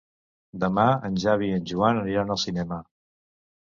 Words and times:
Demà 0.63 0.85
en 1.11 1.21
Xavi 1.25 1.51
i 1.51 1.59
en 1.59 1.71
Joan 1.75 2.03
aniran 2.03 2.37
al 2.41 2.45
cinema. 2.49 2.85